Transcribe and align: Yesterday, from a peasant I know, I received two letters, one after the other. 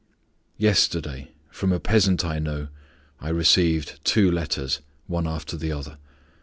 Yesterday, 0.57 1.29
from 1.51 1.71
a 1.71 1.79
peasant 1.79 2.25
I 2.25 2.39
know, 2.39 2.69
I 3.19 3.29
received 3.29 4.03
two 4.03 4.31
letters, 4.31 4.79
one 5.05 5.27
after 5.27 5.55
the 5.55 5.71
other. 5.71 5.99